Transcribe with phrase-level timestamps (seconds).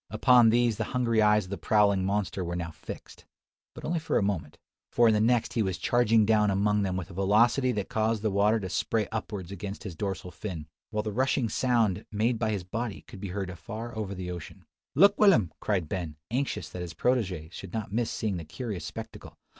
[0.09, 3.25] Upon these the hungry eyes of the prowling monster were now fixed;
[3.75, 4.57] but only for a moment:
[4.91, 8.23] for in the next he was charging down among them with a velocity that caused
[8.23, 12.49] the water to spray upwards against his dorsal fin, while the rushing sound made by
[12.49, 16.67] his body could be heard afar off over the ocean, "Look, Will'm!" cried Ben, anxious
[16.69, 19.37] that his protege should not miss seeing the curious spectacle.